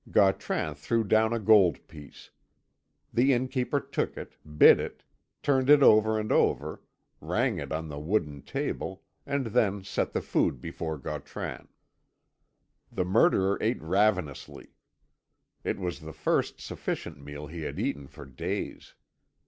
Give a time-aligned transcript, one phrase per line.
[0.09, 2.31] Gautran threw down a gold piece.
[3.13, 5.03] The innkeeper took it, bit it,
[5.43, 6.81] turned it over and over,
[7.19, 11.67] rang it on the wooden table, and then set the food before Gautran.
[12.91, 14.69] The murderer ate ravenously;
[15.63, 18.95] it was the first sufficient meal he had eaten for days.